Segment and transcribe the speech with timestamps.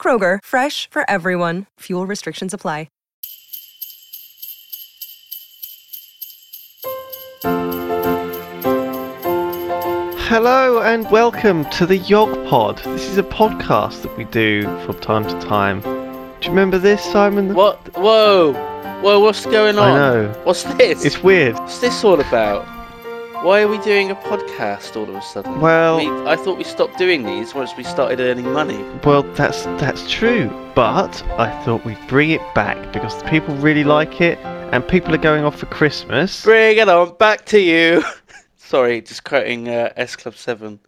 [0.00, 1.66] Kroger, fresh for everyone.
[1.80, 2.86] Fuel restrictions apply.
[10.30, 12.76] Hello and welcome to the Yog Pod.
[12.84, 15.80] This is a podcast that we do from time to time.
[15.80, 15.88] Do
[16.42, 17.54] you remember this, Simon?
[17.54, 17.78] What?
[17.96, 18.52] Whoa!
[19.00, 19.88] Whoa, what's going on?
[19.88, 20.40] I know.
[20.44, 21.04] What's this?
[21.04, 21.54] It's weird.
[21.54, 22.77] What's this all about?
[23.42, 25.60] Why are we doing a podcast all of a sudden?
[25.60, 28.84] Well- we, I thought we stopped doing these once we started earning money.
[29.04, 33.84] Well, that's that's true, but I thought we'd bring it back because the people really
[33.84, 34.38] like it,
[34.72, 36.42] and people are going off for Christmas.
[36.42, 38.02] Bring it on, back to you.
[38.56, 40.80] Sorry, just quoting uh, S Club 7.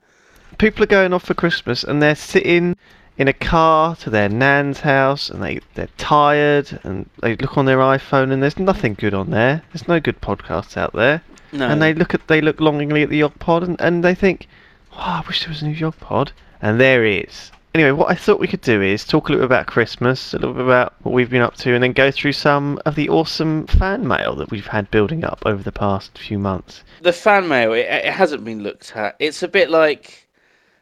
[0.58, 2.76] People are going off for Christmas, and they're sitting
[3.16, 7.66] in a car to their nan's house, and they they're tired, and they look on
[7.66, 9.62] their iPhone, and there's nothing good on there.
[9.72, 11.22] There's no good podcasts out there.
[11.52, 11.68] No.
[11.68, 14.46] and they look at they look longingly at the Yog Pod and, and they think,
[14.92, 16.32] oh, I wish there was a new Yog Pod.
[16.62, 17.50] And there is.
[17.72, 20.38] Anyway, what I thought we could do is talk a little bit about Christmas, a
[20.38, 23.08] little bit about what we've been up to, and then go through some of the
[23.08, 26.82] awesome fan mail that we've had building up over the past few months.
[27.00, 29.14] The fan mail, it, it hasn't been looked at.
[29.20, 30.28] It's a bit like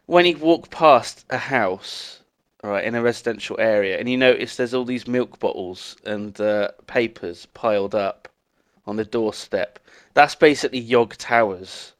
[0.07, 2.21] when you walk past a house,
[2.63, 6.69] right, in a residential area, and you notice there's all these milk bottles and uh,
[6.87, 8.27] papers piled up
[8.89, 9.79] on the doorstep.
[10.13, 11.93] That's basically Yog Towers.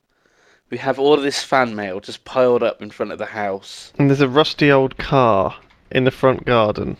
[0.69, 3.93] We have all of this fan mail just piled up in front of the house.
[3.97, 5.55] And there's a rusty old car
[5.91, 6.97] in the front garden.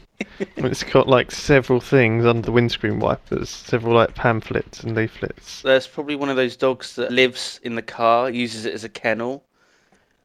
[0.58, 5.62] and it's got like several things under the windscreen wipers, several like pamphlets and leaflets.
[5.62, 8.90] There's probably one of those dogs that lives in the car, uses it as a
[8.90, 9.44] kennel.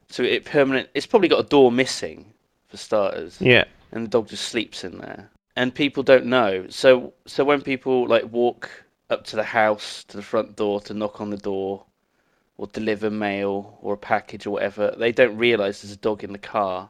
[0.08, 0.88] So it permanent.
[0.94, 2.32] It's probably got a door missing,
[2.68, 3.40] for starters.
[3.40, 3.64] Yeah.
[3.92, 5.30] and the dog just sleeps in there.
[5.56, 6.66] And people don't know.
[6.68, 8.70] So so when people like walk
[9.10, 11.84] up to the house to the front door to knock on the door
[12.56, 16.32] or deliver mail or a package or whatever, they don't realize there's a dog in
[16.32, 16.88] the car.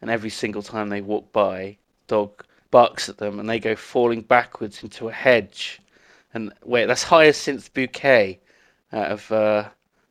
[0.00, 1.76] And every single time they walk by,
[2.06, 5.80] dog barks at them and they go falling backwards into a hedge.
[6.34, 8.38] And wait, that's Hyacinth Bouquet
[8.92, 9.68] out of uh,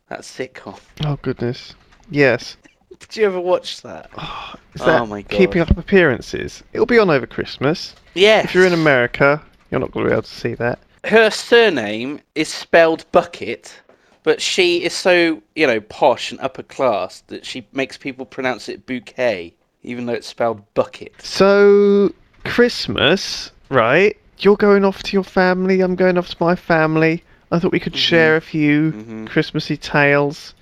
[0.10, 0.80] that sitcom.
[1.06, 1.76] Oh goodness.
[2.10, 2.58] Yes.
[3.00, 4.10] Did you ever watch that?
[4.74, 5.32] Is that Oh my God.
[5.38, 6.64] keeping up appearances?
[6.74, 7.96] It'll be on over Christmas.
[8.14, 8.46] Yes.
[8.46, 10.80] If you're in America, you're not going to be able to see that.
[11.06, 13.82] Her surname is spelled Bucket,
[14.24, 18.68] but she is so, you know, posh and upper class that she makes people pronounce
[18.68, 19.54] it bouquet,
[19.84, 21.14] even though it's spelled bucket.
[21.20, 22.14] So,
[22.44, 24.18] Christmas, right?
[24.40, 27.24] You're going off to your family, I'm going off to my family.
[27.52, 29.28] I thought we could share a few Mhm.
[29.28, 30.54] Christmassy tales.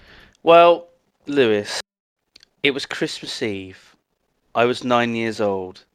[0.44, 0.88] Well,
[1.26, 1.82] Lewis,
[2.62, 3.96] it was Christmas Eve.
[4.54, 5.86] I was nine years old.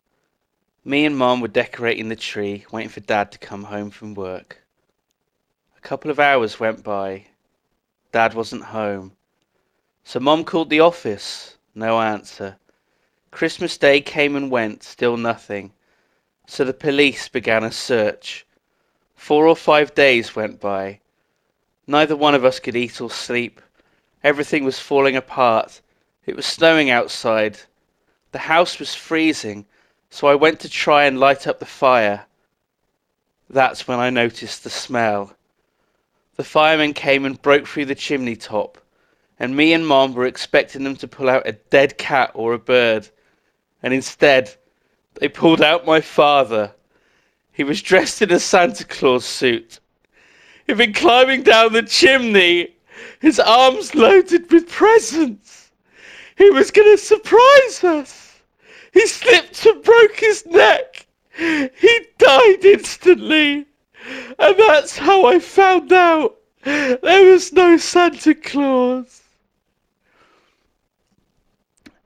[0.84, 4.62] Me and Mom were decorating the tree, waiting for Dad to come home from work.
[5.76, 7.26] A couple of hours went by.
[8.12, 9.12] Dad wasn't home.
[10.04, 11.58] So Mom called the office.
[11.74, 12.56] No answer.
[13.30, 15.72] Christmas Day came and went, still nothing.
[16.46, 18.46] So the police began a search.
[19.14, 21.00] Four or five days went by.
[21.86, 23.60] Neither one of us could eat or sleep.
[24.24, 25.82] Everything was falling apart.
[26.24, 27.58] It was snowing outside.
[28.32, 29.66] The house was freezing,
[30.10, 32.26] so I went to try and light up the fire.
[33.48, 35.34] That's when I noticed the smell.
[36.36, 38.78] The firemen came and broke through the chimney top,
[39.38, 42.58] and me and Mom were expecting them to pull out a dead cat or a
[42.58, 43.08] bird,
[43.82, 44.54] and instead,
[45.14, 46.72] they pulled out my father.
[47.52, 49.80] He was dressed in a Santa Claus suit.
[50.66, 52.76] He'd been climbing down the chimney,
[53.20, 55.72] his arms loaded with presents.
[56.36, 58.29] He was going to surprise us.
[58.92, 61.06] He slipped and broke his neck.
[61.36, 63.66] He died instantly.
[64.38, 66.98] And that's how I found out there
[67.32, 69.22] was no Santa Claus.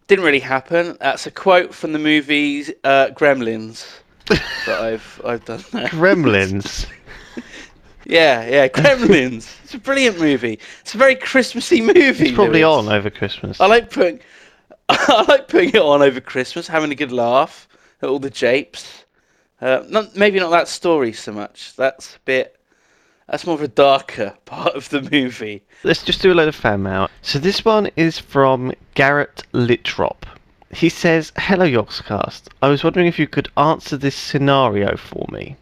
[0.07, 0.97] Didn't really happen.
[1.01, 3.87] That's a quote from the movie uh, Gremlins
[4.27, 4.43] that
[4.81, 5.89] I've I've done there.
[5.89, 6.87] Gremlins.
[8.07, 9.49] Yeah, yeah, Gremlins.
[9.65, 10.59] it's a brilliant movie.
[10.83, 12.27] It's a very Christmassy movie.
[12.27, 12.87] It's probably Lewis.
[12.87, 13.59] on over Christmas.
[13.63, 14.21] I like putting
[14.89, 17.69] I like putting it on over Christmas, having a good laugh
[18.03, 19.05] at all the japes.
[19.61, 21.75] Uh, not maybe not that story so much.
[21.77, 22.61] That's a bit.
[23.29, 25.63] That's more of a darker part of the movie.
[25.85, 27.09] Let's just do a load of fan mail.
[27.23, 30.25] So this one is from Garrett Littrop.
[30.71, 32.43] he says, "Hello, Yogscast.
[32.61, 35.57] I was wondering if you could answer this scenario for me.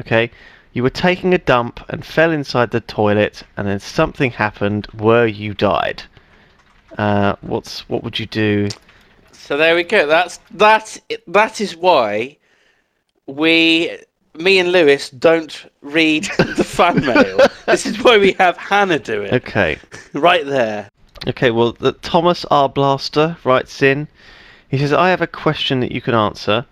[0.00, 0.30] Okay,
[0.72, 5.26] you were taking a dump and fell inside the toilet, and then something happened where
[5.26, 6.02] you died.
[6.98, 8.68] Uh, what's what would you do?
[9.32, 10.06] So there we go.
[10.06, 10.98] That's that.
[11.26, 12.36] That is why
[13.26, 13.96] we,
[14.34, 17.38] me and Lewis, don't read the fan mail.
[17.66, 19.32] This is why we have Hannah do it.
[19.32, 19.78] Okay,
[20.12, 20.88] Right there.
[21.28, 21.50] okay.
[21.50, 22.68] Well, the, Thomas R.
[22.68, 24.08] Blaster writes in.
[24.68, 26.66] He says, "I have a question that you can answer."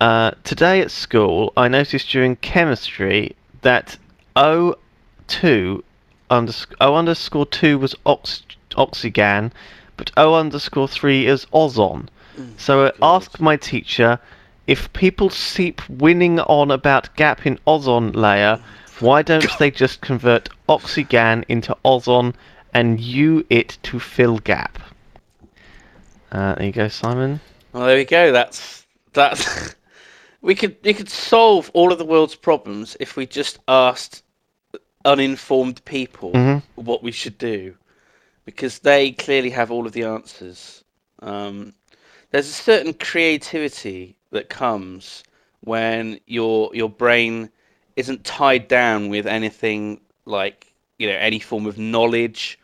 [0.00, 3.98] Uh, today at school, I noticed during chemistry that
[4.36, 5.82] O2
[6.30, 8.42] underscore O underscore two was ox-
[8.76, 9.52] oxygen,
[9.96, 12.08] but O underscore three is ozone.
[12.56, 14.18] So I asked my teacher
[14.66, 18.58] if people keep winning on about gap in ozone layer,
[19.00, 22.34] why don't they just convert oxygen into ozone
[22.72, 24.78] and U it to fill gap?
[26.32, 27.40] Uh, there you go, Simon.
[27.72, 28.32] Well, there we go.
[28.32, 29.74] That's that's.
[30.40, 34.22] we could we could solve all of the world's problems if we just asked
[35.04, 36.62] uninformed people Mhm.
[36.76, 37.74] what we should do,
[38.50, 40.84] because they clearly have all of the answers.
[41.20, 41.72] Um,
[42.30, 45.22] there's a certain creativity that comes
[45.60, 47.50] when your your brain
[47.96, 52.58] isn't tied down with anything like you know any form of knowledge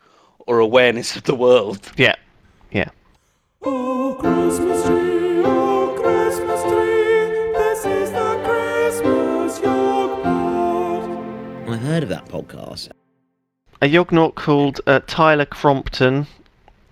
[0.46, 1.90] or awareness of the world.
[1.96, 2.16] Yeah,
[2.70, 2.90] yeah.
[3.62, 11.68] Oh, Christmas tree, oh, Christmas tree, this is the Christmas Yog pod.
[11.68, 12.90] I've heard of that podcast.
[13.82, 16.26] A Yognaut called uh, Tyler Crompton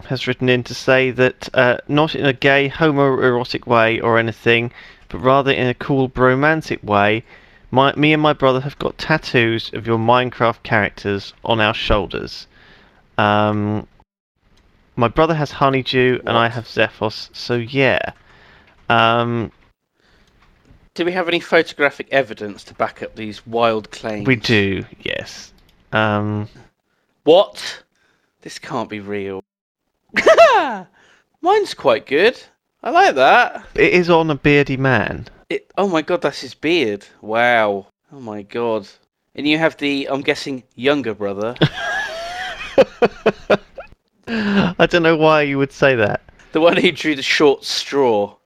[0.04, 4.70] has written in to say that uh, not in a gay homoerotic way or anything,
[5.08, 7.24] but rather in a cool bromantic way,
[7.70, 12.46] my, me and my brother have got tattoos of your Minecraft characters on our shoulders.
[13.16, 13.86] Um,
[14.96, 18.12] my brother has Honeydew and I have Xephos, so yeah.
[18.90, 19.50] Um,
[20.94, 24.26] Do we have any photographic evidence to back up these wild claims?
[24.26, 25.52] we do, yes.
[25.92, 26.48] Um,
[27.24, 27.82] What?
[28.42, 29.42] This can't be real.
[31.40, 32.40] Mine's quite good.
[32.82, 33.64] I like that.
[33.74, 35.26] it is on a beardy man.
[35.48, 35.70] It.
[35.78, 37.06] Oh my god, that's his beard.
[37.22, 37.86] Wow.
[38.12, 38.86] Oh my god.
[39.34, 41.56] And you have the, I'm guessing, younger brother,
[44.28, 46.20] I don't know why you would say that.
[46.52, 48.36] the one who drew the short straw.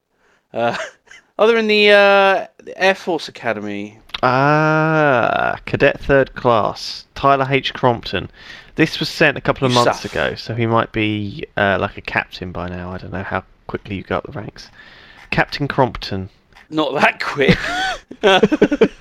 [0.55, 0.77] Uh,
[1.39, 3.99] oh, they're in the, uh, the Air Force Academy.
[4.23, 7.75] Ah, Cadet Third Class, Tyler H.
[7.75, 8.31] Crompton.
[8.79, 10.13] This was sent a couple of months Yusuf.
[10.13, 12.93] ago, so he might be uh, like a captain by now.
[12.93, 14.69] I don't know how quickly you got the ranks.
[15.33, 16.31] Captain Crompton.
[16.71, 17.59] Not that quick.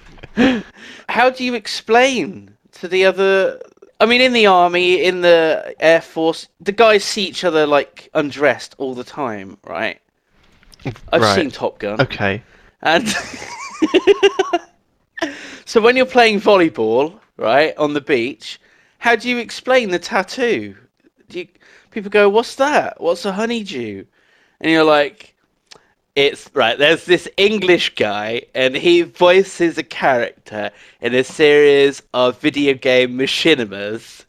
[1.10, 3.62] How do you explain to the other?
[4.00, 8.10] I mean, in the army, in the air force, the guys see each other like
[8.16, 10.02] undressed all the time, right?
[11.12, 11.36] I've Right.
[11.36, 12.42] seen Top Gun, Okay.
[12.82, 13.08] and
[15.66, 18.60] so when you're playing volleyball, right, on the beach,
[19.08, 20.76] how do you explain the tattoo?
[21.30, 21.48] You,
[21.92, 23.00] people go, "What's that?
[23.00, 24.04] What's a honeydew?"
[24.60, 25.34] And you're like,
[26.16, 26.78] it's right.
[26.78, 33.18] There's this English guy, and he voices a character in a series of video game
[33.18, 34.26] machinimas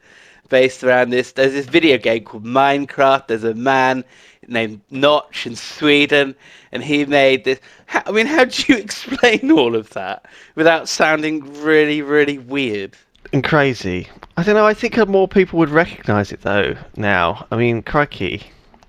[0.49, 1.33] based around this.
[1.33, 3.27] There's this video game called Minecraft.
[3.27, 4.05] There's a man
[4.47, 6.37] named Notch in Sweden,
[6.71, 7.59] and he made this.
[7.87, 12.97] How, I mean, how do you explain all of that without sounding really, really weird?
[13.33, 14.07] And crazy.
[14.39, 17.49] I don't know, I think more people would recognise it though now.
[17.51, 18.45] I mean, crikey.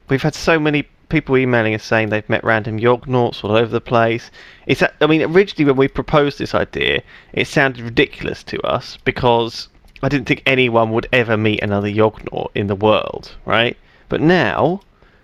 [0.07, 3.81] We've had so many people emailing us saying they've met random Yognauts all over the
[3.81, 4.29] place.
[4.67, 7.01] It's, I mean, originally when we proposed this idea,
[7.33, 9.69] it sounded ridiculous to us because
[10.03, 13.75] I didn't think anyone would ever meet another Yognaut in the world, right?
[14.07, 14.81] But now,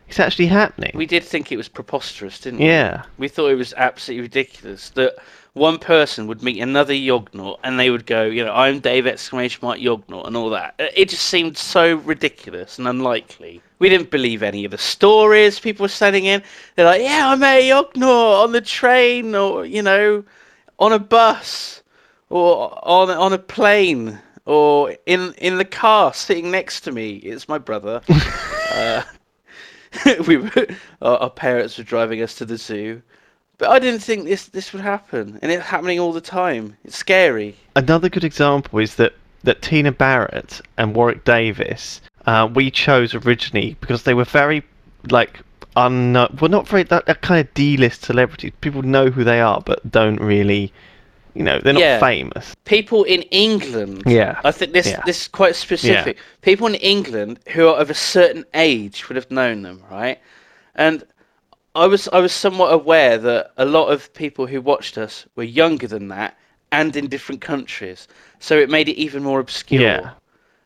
[0.08, 0.94] it's actually happening.
[0.96, 2.66] We did think it was preposterous, didn't we?
[2.66, 3.04] yeah.
[3.20, 5.18] We thought it was absolutely ridiculous that
[5.56, 9.60] one person would meet another Yognaut and they would go, you know, I'm Dave exclamation
[9.66, 10.76] mark Yognaut and all that.
[10.78, 13.62] Uh, It just seemed so ridiculous and unlikely.
[13.80, 16.44] We didn't believe any of the stories people were sending in.
[16.76, 20.26] They're like, yeah, I met a Yognaut on the train or, you know,
[20.78, 21.82] on a bus
[22.30, 27.16] or on, on a plane or in, in the car sitting next to me.
[27.16, 28.02] It's my brother.
[28.74, 29.04] uh,
[30.28, 30.68] we were,
[31.02, 33.02] our, our parents were driving us to the zoo.
[33.58, 36.76] But I didn't think this this would happen, and it's happening all the time.
[36.84, 37.56] It's scary.
[37.76, 43.78] Another good example is that, that Tina Barrett and Warwick Davis uh, we chose originally
[43.80, 44.64] because they were very
[45.10, 45.40] like
[45.76, 48.52] un well not very that, that kind of D-list celebrities.
[48.62, 50.72] People know who they are, but don't really,
[51.34, 52.00] you know, they're not Yeah.
[52.00, 52.56] famous.
[52.66, 54.04] People in England.
[54.06, 54.40] Yeah.
[54.44, 55.02] I think this Yeah.
[55.06, 56.18] this is quite specific.
[56.42, 60.20] People in England who are of a certain age would have known them, right?
[60.76, 61.04] And
[61.76, 65.44] I was I was somewhat aware that a lot of people who watched us were
[65.44, 66.38] younger than that
[66.72, 68.08] and in different countries,
[68.40, 69.82] so it made it even more obscure.
[69.82, 70.12] Yeah.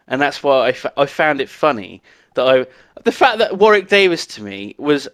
[0.07, 2.01] And that's why I, fa- I found it funny
[2.35, 2.67] that I
[3.03, 5.07] the fact that Warwick Davis to me was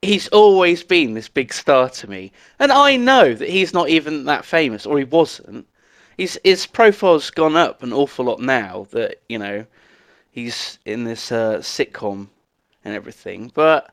[0.00, 4.24] he's always been this big star to me, and I know that he's not even
[4.24, 5.66] that famous or he wasn't.
[6.16, 9.66] His his profile's gone up an awful lot now that you know
[10.30, 12.28] he's in this uh, sitcom
[12.84, 13.92] and everything, but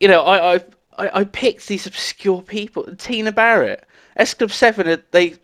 [0.00, 0.60] you know, I, I
[0.98, 2.84] I picked these obscure people.
[2.96, 3.84] Tina Barrett,
[4.16, 5.34] S Club Seven, they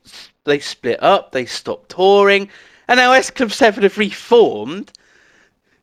[0.44, 2.48] they split up, they stopped touring,
[2.88, 4.92] and now S Club Seven have reformed.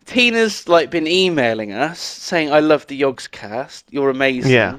[0.05, 3.83] Tina's like been emailing us saying, "I love the Yogscast.
[3.89, 4.51] You're amazing.
[4.51, 4.77] Yeah.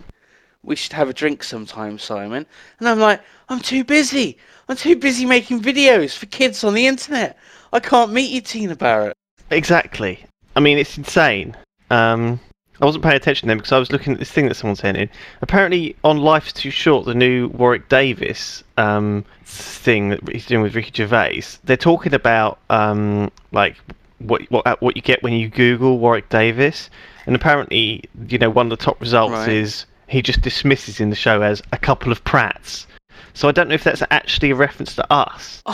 [0.63, 2.47] We should have a drink sometime, Simon."
[2.79, 4.37] And I'm like, "I'm too busy.
[4.69, 7.39] I'm too busy making videos for kids on the internet.
[7.73, 9.17] I can't meet you, Tina Barrett."
[9.51, 10.25] Exactly.
[10.55, 11.57] I mean, it's insane.
[11.91, 12.41] Um,
[12.81, 14.97] I wasn't paying attention then because I was looking at this thing that someone sent
[14.97, 15.09] in.
[15.41, 20.75] Apparently, on Life's Too Short, the new Warwick Davis um, thing that he's doing with
[20.75, 23.77] Ricky Gervais, they're talking about um, like
[24.19, 26.91] what what uh, what you get when you Google Warwick Davis,
[27.27, 29.49] and apparently, you know, one of the top results Right.
[29.51, 32.87] is he just dismisses in the show as a couple of prats.
[33.35, 35.63] So I don't know if that's actually a reference to us.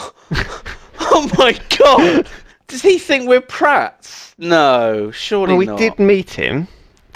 [1.01, 2.29] Oh my god!
[2.67, 4.35] Does he think we're prats?
[4.37, 5.79] No, surely Well, we not.
[5.79, 6.69] did meet him,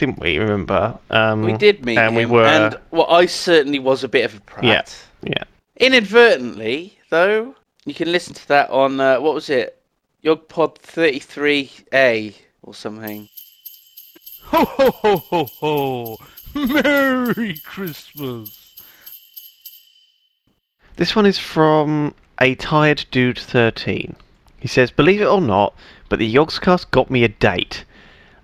[0.02, 0.36] didn't we?
[0.36, 0.98] Remember?
[1.10, 2.44] Um, We did meet and him, we were.
[2.44, 4.64] and well, I certainly was a bit of a prat.
[5.22, 5.30] Yeah.
[5.30, 5.44] yeah.
[5.76, 7.54] Inadvertently, though,
[7.84, 9.80] you can listen to that on uh, what was it,
[10.24, 13.28] Yogpod 33A or something.
[14.46, 16.16] Ho ho ho ho ho!
[16.52, 18.74] Merry Christmas!
[20.96, 24.16] This one is from a tired dude 13.
[24.58, 25.74] He says, "Believe it or not,
[26.08, 27.84] but the Yogscast got me a date."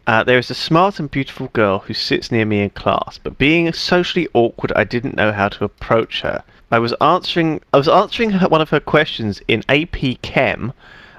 [0.08, 3.36] Uh, there is a smart and beautiful girl who sits near me in class, but
[3.36, 6.42] being socially awkward, I didn't know how to approach her.
[6.70, 10.72] I was answering, I was answering her, one of her questions in AP Chem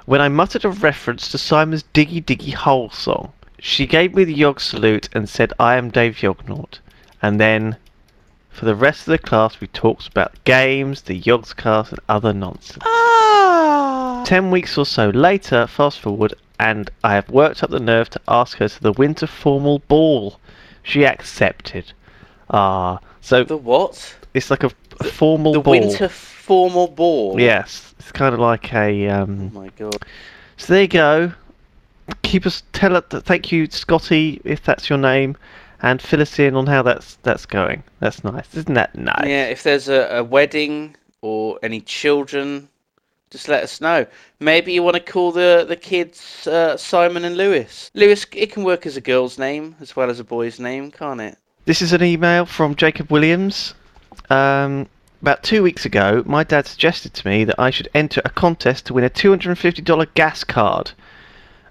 [0.08, 3.32] when I muttered a reference to Simon's Diggy Diggy Hole song.
[3.60, 6.80] She gave me the Yog salute and said, "I am Dave Yognaut,"
[7.22, 7.78] and then
[8.50, 12.84] for the rest of the class, we talked about games, the Yogscast, and other nonsense.
[12.84, 14.24] Ah!
[14.26, 18.22] Ten weeks or so later, fast forward, and I have worked up the nerve to
[18.28, 20.40] ask her to the winter formal ball.
[20.84, 21.94] She accepted.
[22.50, 24.16] Ah, so The what?
[24.34, 24.70] it's like a,
[25.12, 25.72] formal The ball.
[25.80, 27.40] winter formal ball.
[27.40, 29.08] Yes, it's kind of like a.
[29.10, 29.96] Oh Um, my god.
[30.58, 31.32] so there you go.
[32.24, 32.64] Keep us.
[32.74, 33.02] Tell her.
[33.02, 35.38] Thank you, Scotty, if that's your name,
[35.82, 37.84] and fill us in on how that's that's going.
[38.00, 39.28] That's nice, isn't that nice?
[39.28, 42.68] Yeah, if there's a, a wedding or any children,
[43.30, 44.06] just let us know.
[44.40, 47.92] Maybe you want to call the the kids uh, Simon and Lewis.
[47.94, 51.22] Lewis, it can work as a girl's name as well as a boy's name, can't
[51.22, 51.38] it?
[51.66, 53.76] This is an email from Jacob Williams.
[54.30, 54.88] Um,
[55.22, 58.86] about two weeks ago, my dad suggested to me that I should enter a contest
[58.86, 60.92] to win a $250 gas card.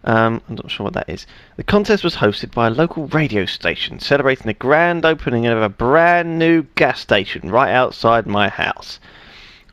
[0.05, 1.27] Um, I'm not sure what that is.
[1.57, 5.69] The contest was hosted by a local radio station celebrating the grand opening of a
[5.69, 9.01] brand new gas station right outside my house.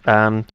[0.06, 0.46] Um,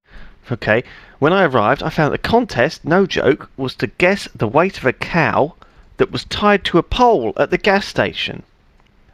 [0.50, 0.84] okay,
[1.18, 4.86] when I arrived, I found the contest, no joke, was to guess the weight of
[4.86, 5.54] a cow
[5.98, 8.42] that was tied to a pole at the gas station.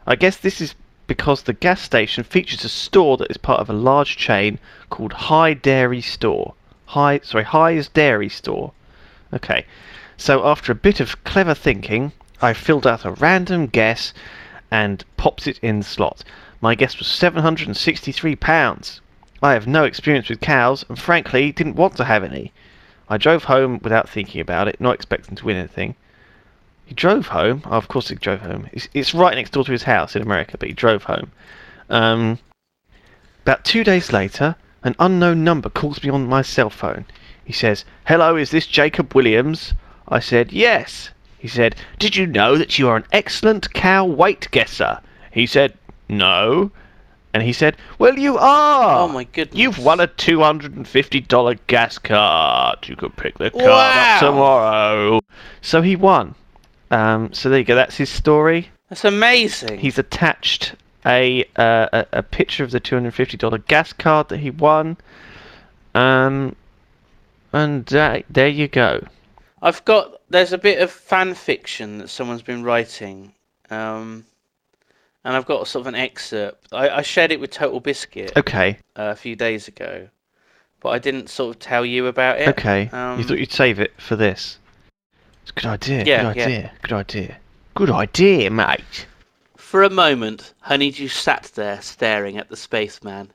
[0.05, 0.73] I guess this is
[1.05, 5.13] because the gas station features a store that is part of a large chain called
[5.13, 6.53] High Dairy Store.
[6.85, 8.71] High, sorry, High's Dairy Store.
[9.33, 9.65] Okay,
[10.15, 14.13] so after a bit of clever thinking, I filled out a random guess
[14.71, 16.23] and popped it in the slot.
[16.61, 18.99] My guess was £763.
[19.41, 22.51] I have no experience with cows and frankly didn't want to have any.
[23.09, 25.95] I drove home without thinking about it, not expecting to win anything.
[26.85, 27.61] He drove home.
[27.65, 28.69] Oh, of course, he drove home.
[28.71, 31.31] It's, right next door to his house in America, but he drove home.
[31.89, 32.39] Um,
[33.43, 37.05] about two days later, an unknown number calls me on my cell phone.
[37.43, 39.73] He says, Hello, is this Jacob Williams?
[40.07, 41.11] I said, Yes.
[41.37, 44.99] He said, Did you know that you are an excellent cow weight guesser?
[45.31, 45.77] He said,
[46.09, 46.71] No.
[47.33, 49.01] And he said, Well, you are.
[49.01, 49.57] Oh my goodness.
[49.57, 52.87] You've won a $250 gas card.
[52.87, 54.13] You could pick the card Wow.
[54.15, 55.21] up tomorrow.
[55.61, 56.35] So he won.
[56.89, 57.75] Um, so there you go.
[57.75, 58.69] That's his story.
[58.89, 59.79] That's amazing.
[59.79, 64.29] He's attached a uh, a, a picture of the two hundred fifty dollar gas card
[64.29, 64.97] that he won.
[65.93, 66.55] Um,
[67.53, 69.05] and uh, there you go.
[69.61, 73.33] I've got there's a bit of fan fiction that someone's been writing,
[73.69, 74.25] um,
[75.27, 76.69] and I've got sort of an excerpt.
[76.71, 80.07] I, I shared it with TotalBiscuit Okay, uh, a few days ago,
[80.79, 82.47] but I didn't sort of tell you about it.
[82.47, 82.87] okay.
[82.93, 84.57] Um, you thought you'd save it for this?
[85.41, 86.05] It's a good idea.
[86.05, 86.45] Yeah, good yeah.
[86.45, 86.71] idea.
[86.81, 87.37] Good idea.
[87.75, 89.05] Good idea, mate.
[89.57, 93.33] For a moment, Honeydew sat there staring at the spaceman.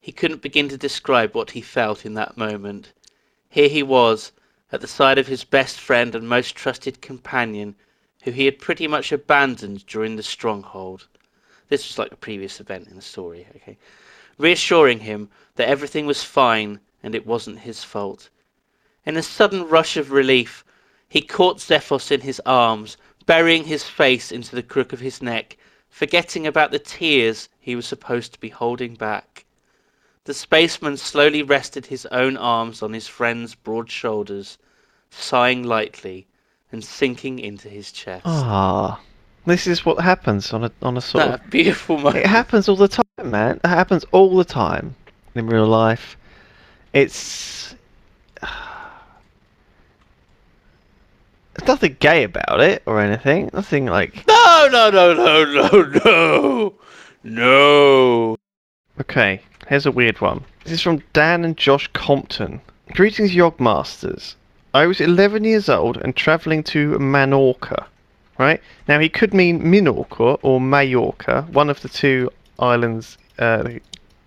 [0.00, 2.94] He couldn't begin to describe what he felt in that moment.
[3.50, 4.32] Here he was,
[4.72, 7.74] at the side of his best friend and most trusted companion,
[8.22, 11.06] who he had pretty much abandoned during the stronghold.
[11.74, 13.76] This was like a previous event in the story, okay?
[14.38, 18.30] Reassuring him that everything was fine and it wasn't his fault.
[19.04, 20.64] In a sudden rush of relief,
[21.08, 25.56] he caught Xephos in his arms, burying his face into the crook of his neck,
[25.88, 29.44] forgetting about the tears he was supposed to be holding back.
[30.26, 34.58] The spaceman slowly rested his own arms on his friend's broad shoulders,
[35.10, 36.28] sighing lightly
[36.70, 38.26] and sinking into his chest.
[38.26, 39.00] Ah,
[39.46, 41.50] this is what happens on a on a sort That of.
[41.50, 42.16] beautiful moment.
[42.24, 43.60] It happens all the time, man.
[43.62, 44.94] It happens all the time
[45.34, 46.16] in real life.
[46.92, 47.74] It's.
[48.40, 48.52] There's
[51.68, 53.50] nothing gay about it or anything.
[53.52, 54.26] Nothing like.
[54.26, 56.74] No, no, no, no, no, no,
[57.24, 58.36] no.
[59.00, 60.44] Okay, here's a weird one.
[60.64, 62.60] This is from Dan and Josh Compton.
[62.92, 64.34] Greetings, Yogmasters.
[64.72, 67.86] I was 11 years old and travelling to Manorca.
[68.38, 68.60] Right?
[68.88, 73.16] Now, he could mean Minorca or Majorca, one of the two islands.
[73.38, 73.68] Uh,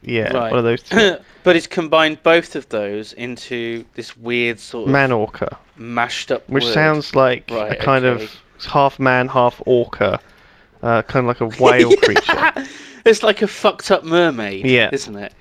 [0.01, 0.49] yeah, Right.
[0.51, 1.17] one of those two.
[1.43, 6.63] but he's combined both of those into this weird sort of Manorca, mashed up which
[6.63, 6.73] word.
[6.73, 8.23] sounds like Right, a kind okay.
[8.23, 8.35] of
[8.65, 10.19] half man, half orca.
[10.83, 12.53] Uh, kind of like a whale creature.
[13.05, 14.89] It's like a fucked up mermaid, Yeah.
[14.93, 15.33] isn't it?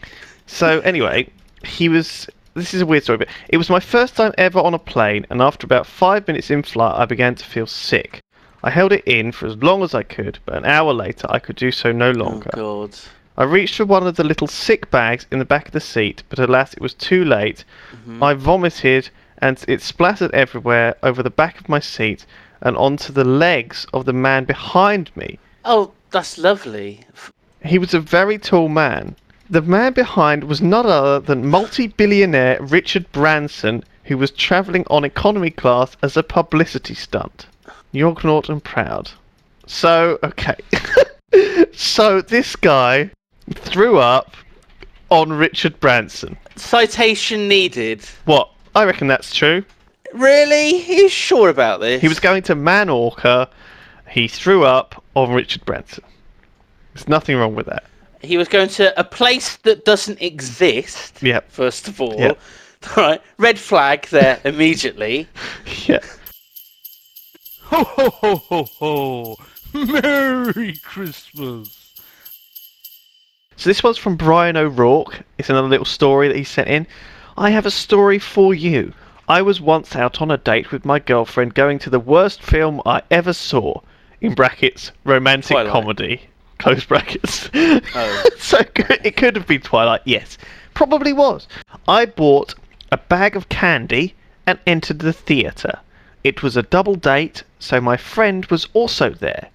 [0.47, 1.29] So anyway,
[1.65, 2.27] he was.
[2.55, 5.27] This is a weird story, but it was my first time ever on a plane,
[5.29, 8.21] and after about five minutes in flight, I began to feel sick.
[8.67, 11.39] I held it in for as long as I could, but an hour later, I
[11.39, 12.51] could do so no longer.
[12.55, 12.99] Oh god.
[13.37, 16.25] I reached for one of the little sick bags in the back of the seat,
[16.29, 17.65] but alas, it was too late.
[17.93, 18.21] Mm-hmm.
[18.21, 19.09] I vomited,
[19.39, 22.27] and it splattered everywhere over the back of my seat
[22.61, 25.39] and onto the legs of the man behind me.
[25.65, 27.05] Oh, that's lovely.
[27.65, 29.15] He was a very tall man.
[29.49, 35.51] The man behind was none other than multi-billionaire Richard Branson, who was travelling on economy
[35.51, 37.47] class as a publicity stunt.
[37.97, 39.11] Yognaut and proud.
[39.67, 40.57] So, okay.
[41.73, 43.11] so this guy
[43.55, 44.37] threw up
[45.11, 46.37] on Richard Branson.
[46.57, 48.05] Citation needed.
[48.25, 48.51] What?
[48.75, 49.65] I reckon that's true.
[50.13, 50.83] Really?
[50.87, 52.01] You sure about this?
[52.01, 53.49] He was going to Manorca.
[54.09, 56.05] He threw up on Richard Branson.
[56.95, 57.85] There's nothing wrong with that.
[58.23, 61.23] He was going to a place that doesn't exist.
[61.23, 61.51] Yep.
[61.51, 62.15] First of all.
[62.19, 62.39] Yep.
[62.97, 63.21] Right.
[63.39, 65.27] Red flag there immediately.
[65.87, 65.99] Yeah.
[67.69, 69.37] Ho ho ho ho ho!
[69.73, 71.95] Merry Christmas!
[73.57, 75.23] So this one's from Brian O'Rourke.
[75.39, 76.87] It's another little story that he sent in.
[77.37, 78.93] I have a story for you.
[79.29, 82.81] I was once out on a date with my girlfriend going to the worst film
[82.87, 83.81] I ever saw.
[84.21, 85.73] In brackets, romantic Twilight.
[85.73, 86.21] comedy.
[86.59, 87.51] Close brackets.
[87.55, 88.25] Oh.
[88.39, 90.39] so it could- it could have been Twilight, yes.
[90.75, 91.49] Probably was.
[91.89, 92.55] I bought
[92.93, 94.15] a bag of candy
[94.47, 95.81] and entered the theatre.
[96.25, 99.49] It was a double date, so my friend was also there.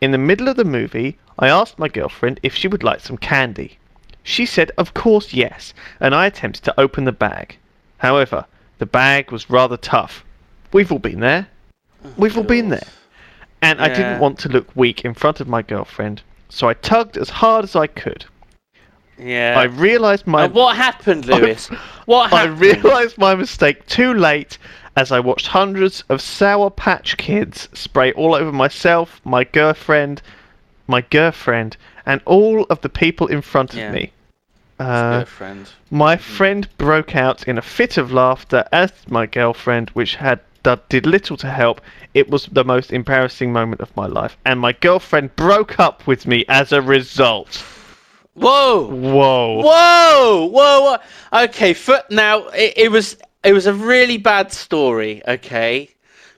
[0.00, 3.18] In the middle of the movie, I asked my girlfriend if she would like some
[3.18, 3.78] candy.
[4.22, 7.58] She said, of course, yes, and I attempted to open the bag.
[7.98, 8.44] However,
[8.78, 10.24] the bag was rather tough.
[10.72, 11.48] We've all been there.
[12.16, 12.86] We've all been there.
[13.62, 17.16] And I didn't want to look weak in front of my girlfriend, so I tugged
[17.16, 18.24] as hard as I could.
[19.18, 19.54] Yeah.
[19.56, 21.70] I realised my And what happened, Lewis?
[22.06, 22.60] What I happened?
[22.60, 24.58] realised my mistake too late
[24.96, 30.22] as I watched hundreds of Sour Patch Kids spray all over myself, my girlfriend,
[30.88, 33.92] my girlfriend, and all of the people in front of Yeah.
[33.92, 34.12] me.
[34.78, 35.70] Uh, Girlfriend.
[35.90, 40.40] my friend broke out in a fit of laughter, as did my girlfriend, which had
[40.88, 41.80] did little to help.
[42.12, 46.26] It was the most embarrassing moment of my life, and my girlfriend broke up with
[46.26, 47.62] me as a result.
[48.34, 48.86] Whoa!
[48.86, 49.62] Whoa!
[49.62, 50.46] Whoa!
[50.46, 50.96] Whoa!
[51.30, 51.44] whoa.
[51.44, 55.22] Okay, for, now it, it was it was a really bad story.
[55.26, 55.88] Okay,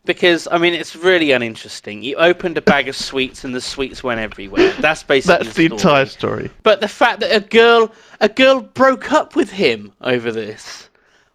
[0.05, 2.03] because I mean it's really uninteresting.
[2.03, 4.73] You opened a bag of sweets and the sweets went everywhere.
[4.81, 5.79] That's basically That's the story.
[5.79, 6.51] entire story.
[6.63, 7.91] But the fact that a girl
[8.21, 10.91] a girl broke up with him over this.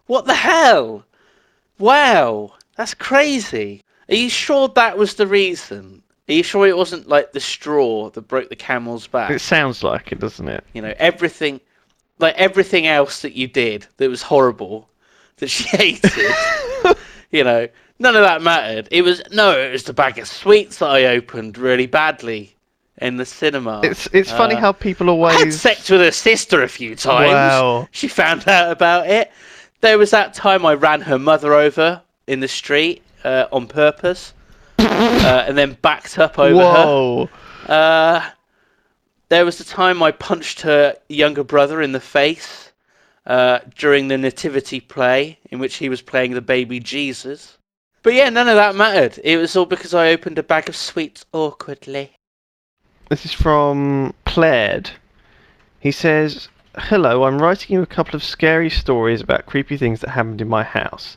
[0.06, 1.04] What the hell?
[1.78, 3.82] Wow, that's crazy.
[4.08, 6.02] Are you sure that was the reason?
[6.28, 9.30] Are you sure it wasn't like the straw that broke the camel's back?
[9.30, 10.64] It sounds like it, doesn't it?
[10.72, 11.60] you know everything
[12.20, 14.88] like everything else that you did that was horrible
[15.38, 16.12] that she hated.
[17.30, 17.68] You know
[17.98, 18.88] none of that mattered.
[18.90, 22.54] It was no it was the bag of sweets that i opened really badly
[22.98, 23.80] in the cinema.
[23.82, 27.32] It's it's funny Uh, how people I had sex with her sister a few times.
[27.32, 27.88] Wow.
[27.92, 29.32] she found out about it.
[29.80, 34.32] There was that time i ran her mother over in the street uh, on purpose
[34.78, 36.84] uh, and then backed up over her.
[36.84, 37.28] Whoa!
[37.66, 38.30] Uh,
[39.28, 42.63] there was the time I punched her younger brother in the face
[43.26, 47.58] uh, during the nativity play in which he was playing the baby Jesus.
[48.02, 49.18] But yeah, none of that mattered.
[49.24, 52.12] It was all because I opened a bag of sweets awkwardly.
[53.08, 54.90] This is from Plaid.
[55.80, 60.10] He says, Hello, I'm writing you a couple of scary stories about creepy things that
[60.10, 61.16] happened in my house.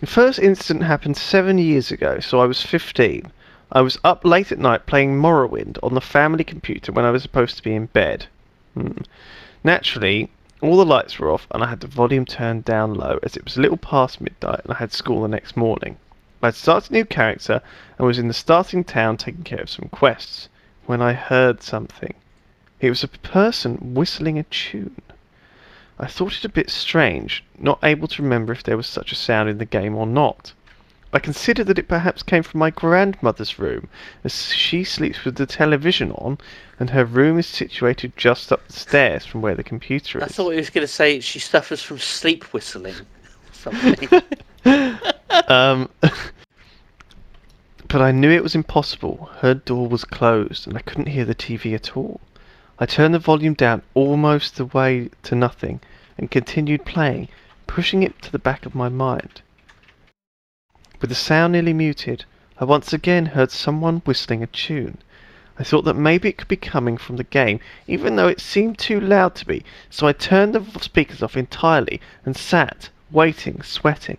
[0.00, 3.32] The first incident happened seven years ago, so I was 15.
[3.72, 7.22] I was up late at night playing Morrowind on the family computer when I was
[7.22, 8.26] supposed to be in bed.
[8.74, 8.98] Hmm.
[9.64, 10.30] Naturally,
[10.62, 13.44] all the lights were off and I had the volume turned down low as it
[13.44, 15.98] was a little past midnight and I had school the next morning.
[16.42, 17.60] I had started a new character
[17.98, 20.48] and was in the starting town taking care of some quests
[20.86, 22.14] when I heard something.
[22.80, 25.02] It was a person whistling a tune.
[25.98, 29.16] I thought it a bit strange, not able to remember if there was such a
[29.16, 30.52] sound in the game or not.
[31.12, 33.88] I considered that it perhaps came from my grandmother's room,
[34.24, 36.38] as she sleeps with the television on,
[36.80, 40.24] and her room is situated just up the stairs from where the computer is.
[40.24, 42.94] I thought he was going to say she suffers from sleep whistling.
[43.52, 44.08] Something.
[45.48, 45.88] Um,
[47.88, 49.30] but I knew it was impossible.
[49.38, 52.20] Her door was closed, and I couldn't hear the TV at all.
[52.78, 55.80] I turned the volume down almost the way to nothing,
[56.18, 57.28] and continued playing,
[57.66, 59.40] pushing it to the back of my mind.
[60.98, 62.24] With the sound nearly muted,
[62.58, 64.96] I once again heard someone whistling a tune.
[65.58, 68.78] I thought that maybe it could be coming from the game, even though it seemed
[68.78, 74.16] too loud to be, so I turned the speakers off entirely and sat, waiting, sweating.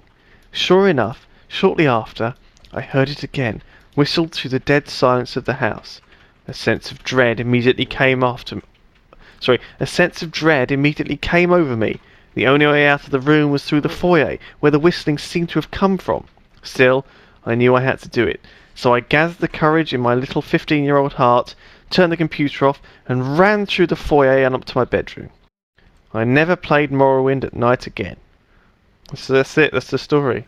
[0.52, 2.36] Sure enough, shortly after,
[2.72, 3.64] I heard it again,
[3.96, 6.00] whistled through the dead silence of the house.
[6.48, 8.62] A sense of dread immediately came after me.
[9.40, 12.00] Sorry, a sense of dread immediately came over me.
[12.36, 15.50] The only way out of the room was through the foyer, where the whistling seemed
[15.50, 16.26] to have come from.
[16.68, 17.06] Still,
[17.46, 18.42] I knew I had to do it,
[18.76, 21.56] so I gathered the courage in my little 15 year old heart,
[21.90, 25.30] turned the computer off, and ran through the foyer and up to my bedroom.
[26.14, 28.18] I never played Morrowind at night again.
[29.16, 30.48] So that's it, that's the story.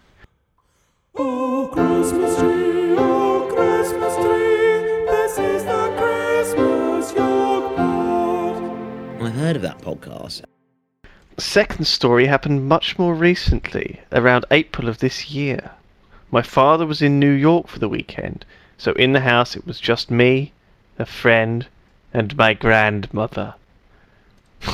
[1.16, 9.22] Oh, Christmas tree, oh, Christmas tree, this is the Christmas Yog pod.
[9.24, 10.44] I've heard of that podcast.
[11.38, 15.72] second story happened much more recently, around April of this year.
[16.32, 18.46] My father was in New York for the weekend,
[18.78, 20.54] so in the house it was just me,
[20.98, 21.68] a friend,
[22.14, 23.56] and my grandmother,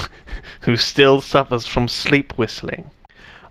[0.62, 2.92] who still suffers from sleep whistling.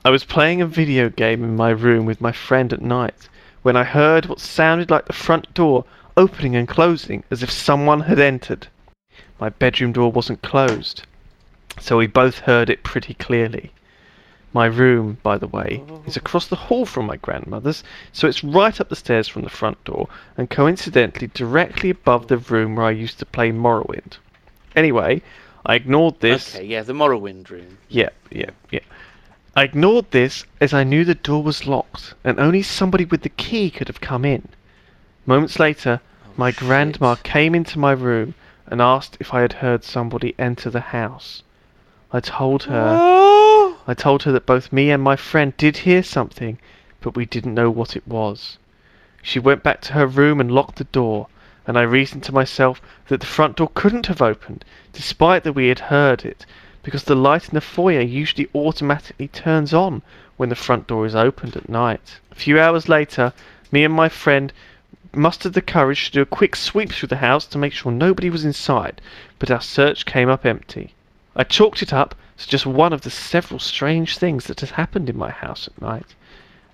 [0.04, 3.28] I was playing a video game in my room with my friend at night
[3.62, 5.84] when I heard what sounded like the front door
[6.16, 8.68] opening and closing as if someone had entered.
[9.40, 11.02] My bedroom door wasn't closed
[11.80, 13.72] so we both heard it pretty clearly.
[14.54, 16.04] My room, by the way, oh.
[16.06, 19.50] is across the hall from my grandmother's, so it's right up the stairs from the
[19.50, 24.18] front door, and coincidentally directly above the room where I used to play Morrowind.
[24.76, 25.22] Anyway,
[25.66, 26.54] I ignored this.
[26.54, 27.78] okay, yeah, the Morrowind room.
[27.88, 28.86] Yeah, yeah, yeah.
[29.56, 33.30] I ignored this as I knew the door was locked, and only somebody with the
[33.30, 34.48] key could have come in.
[35.26, 36.60] Moments later, oh, my shit.
[36.60, 38.34] grandma came into my room
[38.68, 41.42] and asked if I had heard somebody enter the house.
[42.12, 43.42] I told her
[43.86, 46.58] I told her that both me and my friend did hear something,
[47.02, 48.56] but we didn't know what it was.
[49.22, 51.28] She went back to her room and locked the door,
[51.66, 55.68] and I reasoned to myself that the front door couldn't have opened, despite that we
[55.68, 56.46] had heard it,
[56.82, 60.00] because the light in the foyer usually automatically turns on
[60.38, 62.20] when the front door is opened at night.
[62.32, 63.34] A few hours later,
[63.70, 64.50] me and my friend
[65.14, 68.30] mustered the courage to do a quick sweep through the house to make sure nobody
[68.30, 69.00] was inside,
[69.38, 70.94] but our search came up empty.
[71.36, 75.08] I chalked it up as just one of the several strange things that had happened
[75.08, 76.14] in my house at night,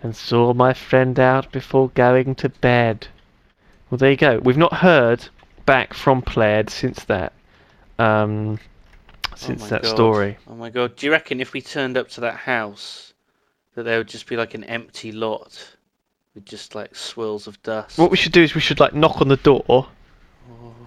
[0.02, 3.06] and saw my friend out before going to bed.
[3.90, 4.38] Well, there you go.
[4.38, 5.28] We've not heard
[5.66, 7.32] back from Plaid since that.
[7.98, 8.58] Um,
[9.36, 9.90] since oh that God.
[9.90, 10.38] story.
[10.48, 10.96] Oh my god.
[10.96, 13.12] Do you reckon if we turned up to that house,
[13.74, 15.76] that there would just be like an empty lot
[16.34, 17.98] with just like swirls of dust?
[17.98, 19.88] What we should do is we should like knock on the door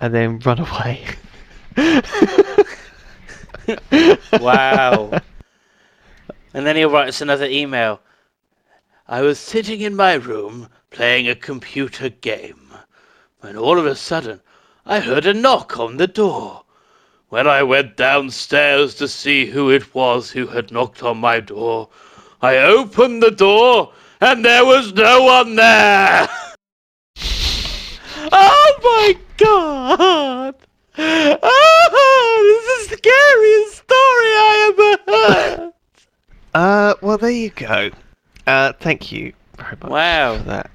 [0.01, 1.05] and then run away.
[4.39, 5.21] Wow.
[6.53, 8.01] and then he writes another email.
[9.07, 12.73] I was sitting in my room playing a computer game
[13.39, 14.41] when all of a sudden
[14.85, 16.63] I heard a knock on the door.
[17.29, 21.89] When I went downstairs to see who it was who had knocked on my door,
[22.41, 26.29] I opened the door and there was no one there.
[28.31, 30.55] oh my god!
[30.97, 31.72] Oh,
[32.97, 35.73] scariest story I ever heard.
[36.53, 37.89] Uh, well, there you go.
[38.45, 40.37] Uh, thank you very much Wow.
[40.37, 40.71] for that.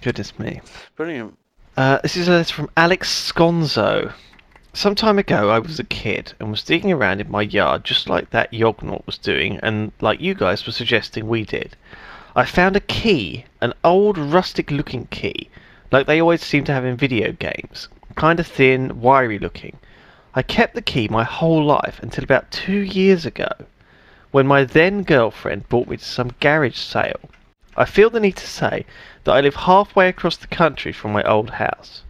[0.00, 0.60] Goodness me.
[0.96, 1.36] Brilliant.
[1.76, 4.12] Uh, this is a letter from Alex Sconzo.
[4.74, 8.08] Some time ago, I was a kid and was digging around in my yard just
[8.08, 11.76] like that Yognaut was doing, and like you guys were suggesting we did.
[12.34, 15.50] I found a key, an old rustic looking key,
[15.90, 17.88] like they always seem to have in video games.
[18.16, 19.76] Kind of thin, wiry looking.
[20.34, 23.52] I kept the key my whole life until about two years ago,
[24.30, 27.20] when my then girlfriend brought me to some garage sale.
[27.76, 28.86] I feel the need to say
[29.24, 32.02] that I live halfway across the country from my old house.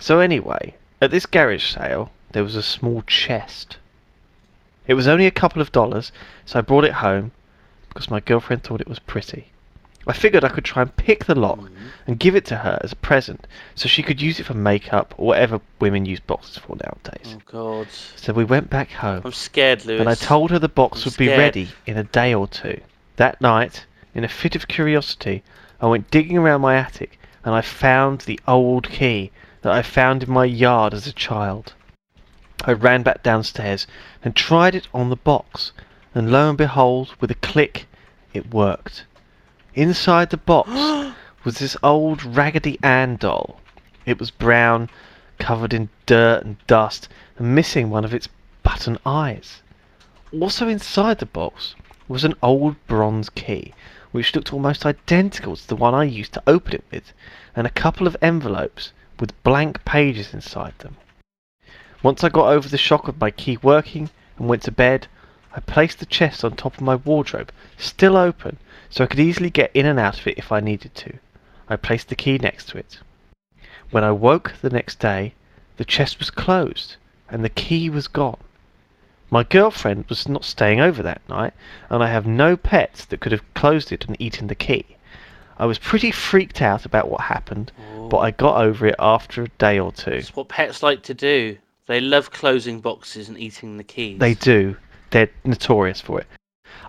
[0.00, 3.76] So anyway, at this garage sale, there was a small chest.
[4.88, 6.10] It was only a couple of dollars,
[6.44, 7.30] so I brought it home
[7.88, 9.46] because my girlfriend thought it was pretty.
[10.06, 11.86] I figured I could try and pick the lock mm-hmm.
[12.06, 15.14] and give it to her as a present so she could use it for makeup
[15.18, 17.36] or whatever women use boxes for nowadays.
[17.36, 17.88] Oh God.
[18.16, 20.00] So we went back home I'm scared, Lewis.
[20.00, 22.80] and I told her the box I'm would be ready in a day or two.
[23.16, 23.84] That night,
[24.14, 25.42] in a fit of curiosity,
[25.80, 29.30] I went digging around my attic and I found the old key
[29.62, 31.74] that I found in my yard as a child.
[32.64, 33.86] I ran back downstairs
[34.24, 35.72] and tried it on the box,
[36.14, 37.86] and lo and behold, with a click,
[38.32, 39.04] it worked.
[39.74, 40.68] Inside the box
[41.44, 43.60] was this old Raggedy Ann doll.
[44.04, 44.90] It was brown,
[45.38, 48.28] covered in dirt and dust, and missing one of its
[48.64, 49.62] button eyes.
[50.32, 51.76] Also inside the box
[52.08, 53.72] was an old bronze key,
[54.10, 57.12] which looked almost identical to the one I used to open it with,
[57.54, 60.96] and a couple of envelopes with blank pages inside them.
[62.02, 65.06] Once I got over the shock of my key working and went to bed,
[65.52, 68.58] I placed the chest on top of my wardrobe, still open,
[68.88, 71.14] so I could easily get in and out of it if I needed to.
[71.68, 72.98] I placed the key next to it.
[73.90, 75.34] When I woke the next day,
[75.76, 76.96] the chest was closed
[77.28, 78.38] and the key was gone.
[79.30, 81.52] My girlfriend was not staying over that night,
[81.88, 84.84] and I have no pets that could have closed it and eaten the key.
[85.56, 87.70] I was pretty freaked out about what happened,
[88.08, 90.12] but I got over it after a day or two.
[90.12, 91.58] It's what pets like to do.
[91.86, 94.18] They love closing boxes and eating the keys.
[94.18, 94.76] They do.
[95.10, 96.26] They're notorious for it.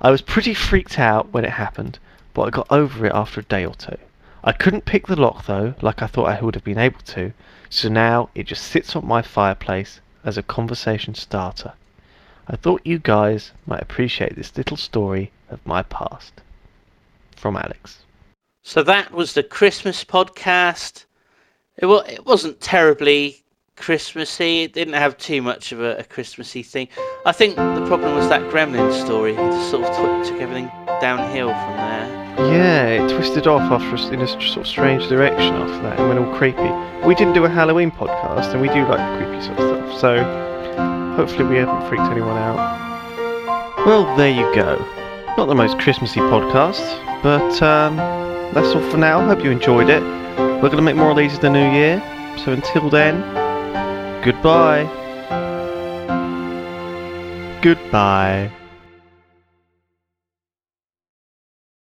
[0.02, 2.00] I was pretty freaked out when it happened,
[2.34, 3.98] but I got over it after a day or two.
[4.44, 7.34] I couldn't pick the lock though, like I thought I would have been able to,
[7.70, 11.74] so now it just sits on my fireplace as a conversation starter.
[12.48, 16.34] I thought you guys might appreciate this little story of my past.
[17.36, 18.04] From Alex.
[18.64, 21.06] So that was the Christmas podcast.
[21.78, 23.41] It was it wasn't terribly
[23.82, 24.62] Christmassy.
[24.62, 26.88] It didn't have too much of a, a Christmassy thing.
[27.26, 29.34] I think the problem was that Gremlin story.
[29.34, 30.68] It just sort of took, took everything
[31.02, 32.22] downhill from there.
[32.54, 36.20] Yeah, it twisted off after in a sort of strange direction after that and went
[36.20, 36.72] all creepy.
[37.06, 41.16] We didn't do a Halloween podcast and we do like creepy sort of stuff, so
[41.16, 42.56] hopefully we haven't freaked anyone out.
[43.86, 44.78] Well, there you go.
[45.38, 46.86] Not the most Christmassy podcast,
[47.24, 47.98] but um,
[48.54, 49.26] that's all for now.
[49.26, 50.04] Hope you enjoyed it.
[50.38, 52.00] We're going to make more of these in the new year,
[52.46, 53.41] so until then,
[54.24, 54.86] goodbye.
[57.62, 58.52] Goodbye.